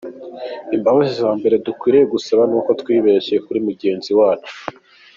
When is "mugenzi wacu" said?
3.67-4.53